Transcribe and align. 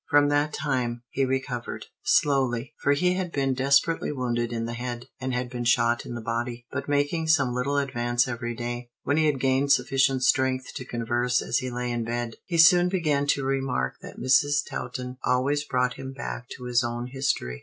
From 0.09 0.29
that 0.29 0.51
time, 0.51 1.03
he 1.11 1.25
recovered. 1.25 1.85
Slowly, 2.03 2.73
for 2.81 2.93
he 2.93 3.13
had 3.13 3.31
been 3.31 3.53
desperately 3.53 4.11
wounded 4.11 4.51
in 4.51 4.65
the 4.65 4.73
head, 4.73 5.05
and 5.19 5.31
had 5.31 5.47
been 5.47 5.63
shot 5.63 6.07
in 6.07 6.15
the 6.15 6.21
body, 6.23 6.65
but 6.71 6.89
making 6.89 7.27
some 7.27 7.53
little 7.53 7.77
advance 7.77 8.27
every 8.27 8.55
day. 8.55 8.89
When 9.03 9.17
he 9.17 9.27
had 9.27 9.39
gained 9.39 9.71
sufficient 9.71 10.23
strength 10.23 10.73
to 10.73 10.85
converse 10.85 11.39
as 11.39 11.59
he 11.59 11.69
lay 11.69 11.91
in 11.91 12.03
bed, 12.03 12.33
he 12.45 12.57
soon 12.57 12.89
began 12.89 13.27
to 13.27 13.45
remark 13.45 13.97
that 14.01 14.17
Mrs. 14.17 14.65
Taunton 14.67 15.17
always 15.23 15.65
brought 15.65 15.93
him 15.93 16.13
back 16.13 16.47
to 16.57 16.63
his 16.63 16.83
own 16.83 17.05
history. 17.05 17.59